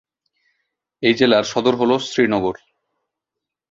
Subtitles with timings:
[1.03, 2.55] এই জেলার সদর শহর হল শ্রীনগর।